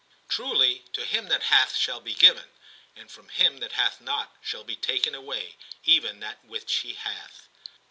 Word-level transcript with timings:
Truly, 0.27 0.79
*to 0.93 1.05
him 1.05 1.27
that 1.29 1.43
hath 1.43 1.75
shall 1.75 1.99
be 2.01 2.15
given, 2.15 2.49
and 2.95 3.11
from 3.11 3.29
him 3.29 3.59
that 3.59 3.73
hath 3.73 4.01
not 4.01 4.35
shall 4.41 4.63
be 4.63 4.75
taken 4.75 5.13
away 5.13 5.57
even 5.85 6.19
that 6.21 6.43
which 6.43 6.77
he 6.77 6.95
hath. 6.95 7.47